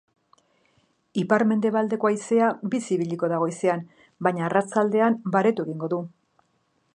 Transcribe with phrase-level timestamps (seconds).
[1.23, 3.85] Ipar-mendebaldeko haizea bizi ibiliko da goizean,
[4.29, 6.01] baina arratsaldean baretu egingo da.